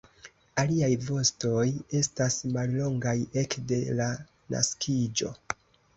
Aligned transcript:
Iliaj 0.61 0.87
vostoj 1.09 1.65
estas 2.01 2.37
mallongaj 2.55 3.15
ekde 3.43 3.79
la 4.01 4.09
naskiĝo. 4.57 5.31